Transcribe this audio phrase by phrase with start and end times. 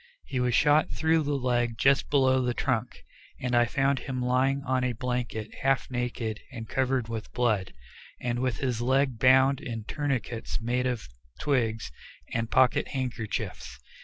[0.25, 3.03] He was shot through the leg just below the trunk,
[3.39, 7.71] and I found him lying on a blanket half naked and covered with blood,
[8.19, 11.07] and with his leg bound in tourniquets made of
[11.39, 11.91] twigs
[12.33, 13.77] and pocket handkerchiefs.